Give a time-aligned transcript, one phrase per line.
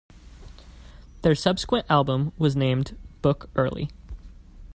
[1.21, 3.91] Their subsequent album was named "Book Early".